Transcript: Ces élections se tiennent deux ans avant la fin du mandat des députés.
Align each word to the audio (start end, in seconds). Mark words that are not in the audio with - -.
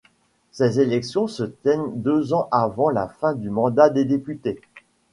Ces 0.49 0.79
élections 0.79 1.27
se 1.27 1.43
tiennent 1.43 2.01
deux 2.01 2.33
ans 2.33 2.47
avant 2.51 2.89
la 2.89 3.07
fin 3.07 3.35
du 3.35 3.51
mandat 3.51 3.91
des 3.91 4.03
députés. 4.03 4.59